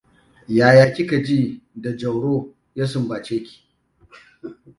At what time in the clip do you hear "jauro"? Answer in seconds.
1.97-2.55